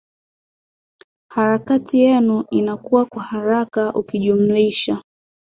hara 1.33 1.59
kati 1.59 1.99
yetu 1.99 2.45
inakuwa 2.51 3.05
kwa 3.05 3.23
haraka 3.23 3.93
ukijumlisha 3.93 5.01